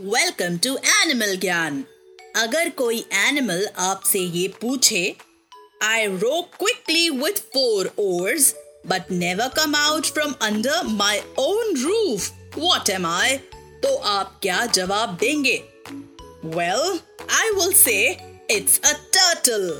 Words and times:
Welcome 0.00 0.56
to 0.58 0.76
animal 0.76 1.36
ज्ञान 1.36 1.84
अगर 2.36 2.68
कोई 2.68 2.98
एनिमल 3.12 3.66
आपसे 3.78 4.18
ये 4.18 4.46
पूछे 4.60 5.16
I 5.82 6.06
row 6.06 6.40
quickly 6.58 7.08
with 7.10 7.40
four 7.54 7.90
oars 7.98 8.54
but 8.86 9.10
never 9.10 9.48
come 9.48 9.74
out 9.74 10.06
from 10.06 10.34
under 10.42 10.82
my 10.82 11.18
own 11.38 11.76
roof 11.82 12.30
what 12.58 12.90
am 12.90 13.06
I 13.06 13.36
तो 13.82 13.94
आप 13.96 14.38
क्या 14.42 14.66
जवाब 14.66 15.16
देंगे? 15.20 15.56
Well 16.44 17.00
I 17.30 17.50
will 17.50 17.72
say 17.72 17.98
it's 18.50 18.80
a 18.84 18.92
turtle 19.16 19.70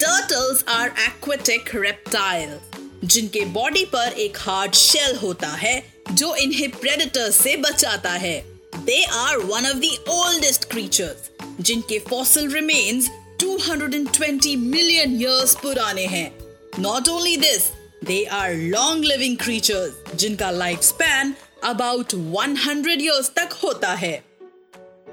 turtles 0.00 0.64
are 0.68 0.88
aquatic 0.88 1.70
reptile 1.74 2.58
जिनके 3.04 3.44
बॉडी 3.44 3.84
पर 3.84 4.12
एक 4.18 4.38
हार्ड 4.38 4.74
शेल 4.74 5.16
होता 5.16 5.48
है, 5.48 5.94
जो 6.12 6.34
इन्हें 6.34 6.70
प्रेडेटर 6.70 7.30
से 7.30 7.56
बचाता 7.56 8.10
है। 8.10 8.53
They 8.84 9.02
are 9.04 9.36
one 9.36 9.66
of 9.66 9.76
the 9.76 10.10
oldest 10.10 10.64
creatures 10.64 11.30
जिनके 11.60 11.98
फॉसिल 11.98 12.52
रिमेन्स 12.52 13.08
220 13.40 14.56
मिलियन 14.56 15.20
ईयर्स 15.20 15.54
पुराने 15.54 16.06
हैं। 16.06 16.26
Not 16.78 17.08
only 17.08 17.36
this 17.36 17.70
they 18.04 18.24
are 18.24 18.54
long 18.54 19.04
living 19.04 19.36
creatures 19.36 20.14
जिनका 20.14 20.50
लाइफ 20.50 20.80
स्पैन 20.80 21.34
अबाउट 21.64 22.14
100 22.14 23.00
इयर्स 23.00 23.30
तक 23.36 23.52
होता 23.62 23.94
है। 23.94 24.12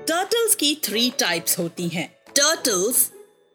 टर्टल्स 0.07 0.55
की 0.55 0.76
थ्री 0.84 1.09
टाइप्स 1.20 1.57
होती 1.59 1.88
हैं। 1.88 2.07
टर्टल्स 2.35 3.09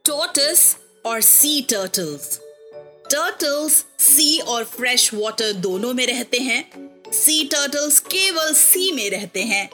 टोटस 0.05 0.77
और 1.07 1.21
सी 1.21 1.60
टर्टल्स 1.62 2.38
टर्टल्स 3.10 3.85
सी 3.98 4.38
और 4.38 4.65
फ्रेश 4.65 5.10
वाटर 5.15 5.52
दोनों 5.52 5.93
में 5.95 6.07
रहते 6.07 6.38
हैं। 6.38 6.62
सी 7.12 7.45
टर्टल्स 7.45 7.98
केवल 7.98 8.54
सी 8.54 8.93
में 8.93 9.10
रहते 9.10 9.43
हैं। 9.43 9.69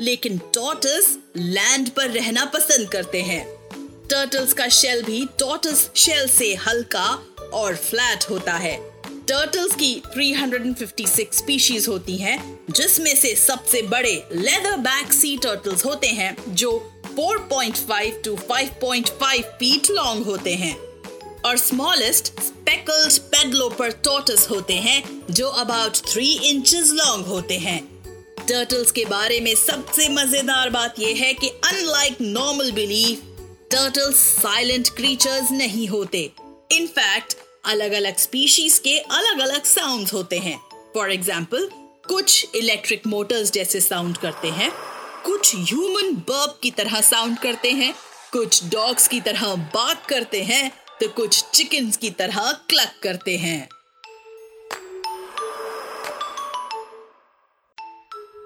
लेकिन 0.00 0.38
टॉटस 0.38 1.18
लैंड 1.36 1.88
पर 1.88 2.10
रहना 2.10 2.44
पसंद 2.44 2.88
करते 2.88 3.22
हैं। 3.22 3.62
टर्टल्स 4.10 4.52
का 4.52 4.68
शेल 4.68 5.02
भी 5.02 5.28
टॉटस 5.38 5.90
शेल 5.96 6.28
से 6.28 6.54
हल्का 6.54 7.26
और 7.52 7.76
फ्लैट 7.76 8.24
होता 8.30 8.52
है। 8.52 8.92
टर्टल्स 9.28 9.74
की 9.74 10.02
356 10.14 11.32
स्पीशीज 11.32 11.88
होती 11.88 12.16
हैं, 12.16 12.60
जिसमें 12.70 13.16
से 13.16 13.34
सबसे 13.34 13.82
बड़े 13.82 14.24
लेदर 14.32 14.76
बैक 14.76 15.12
सी 15.12 15.38
टर्टल्स 15.38 15.84
होते 15.84 16.06
हैं, 16.06 16.36
जो 16.48 16.92
4.5 17.16 18.24
टू 18.24 18.36
5.5 18.36 19.42
फीट 19.42 19.90
लॉन्ग 19.90 20.24
होते 20.26 20.54
हैं। 20.54 20.78
और 21.44 21.56
स्मॉलेस्ट 21.56 22.24
स्पेकल्ड 22.24 23.18
पेडलोपर 23.18 23.90
टॉटस 23.90 24.46
होते 24.50 24.74
हैं, 24.74 25.22
जो 25.30 25.48
अबाउट 25.48 25.96
थ्री 25.96 26.32
इंचेस 26.32 26.90
लॉन्ग 26.90 27.26
होते 27.26 27.58
हैं। 27.58 27.91
टर्टल्स 28.52 28.90
के 28.92 29.04
बारे 29.04 29.38
में 29.40 29.54
सबसे 29.54 30.08
मज़ेदार 30.08 30.70
बात 30.70 30.98
यह 31.00 31.16
है 31.16 31.32
कि 31.34 31.48
unlike 31.48 32.16
normal 32.20 32.70
belief 32.72 33.20
turtles 33.70 34.16
silent 34.16 34.88
creatures 34.88 35.50
नहीं 35.52 35.86
होते। 35.88 36.18
इनफैक्ट 36.72 37.36
अलग 37.64 37.92
अलग 37.92 38.18
स्पीशीज 38.18 38.78
के 38.78 38.98
अलग 38.98 39.40
अलग 39.40 39.64
साउंड्स 39.64 40.12
होते 40.12 40.38
हैं। 40.38 40.56
फॉर 40.94 41.12
एग्ज़ाम्पल 41.12 41.68
कुछ 42.08 42.56
इलेक्ट्रिक 42.56 43.06
मोटर्स 43.06 43.52
जैसे 43.52 43.80
साउंड 43.80 44.18
करते 44.18 44.48
हैं, 44.50 44.70
कुछ 45.24 45.54
ह्यूमन 45.56 46.14
बर्ब 46.28 46.58
की 46.62 46.70
तरह 46.72 47.00
साउंड 47.02 47.38
करते 47.38 47.70
हैं, 47.72 47.92
कुछ 48.32 48.64
डॉग्स 48.70 49.08
की 49.08 49.20
तरह 49.20 49.54
बात 49.74 50.06
करते 50.06 50.42
हैं 50.44 50.70
तो 51.00 51.08
कुछ 51.10 51.44
चिकन्स 51.44 51.96
की 51.96 52.10
तरह 52.12 52.52
क्लक 52.68 53.00
करते 53.02 53.36
हैं। 53.38 53.68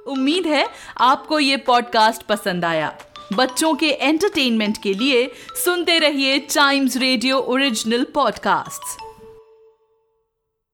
उम्मीद 0.09 0.47
है 0.47 0.67
आपको 1.01 1.39
ये 1.39 1.57
पॉडकास्ट 1.57 2.23
पसंद 2.23 2.65
आया। 2.65 2.95
बच्चों 3.33 3.75
के 3.75 3.91
एंटरटेनमेंट 3.91 4.83
के 4.83 4.95
लिए 4.95 5.31
सुनते 5.65 5.99
रहिए 5.99 6.39
टाइम्स 6.39 6.97
रेडियो 6.97 7.39
ओरिजिनल 7.39 8.07
पॉडकास्ट्स 8.15 9.06